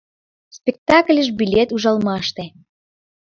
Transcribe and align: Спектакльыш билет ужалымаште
Спектакльыш 0.57 1.29
билет 1.39 1.69
ужалымаште 1.75 2.43